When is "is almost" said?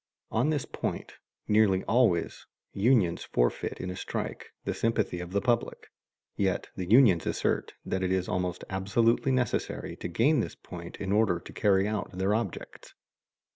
8.11-8.63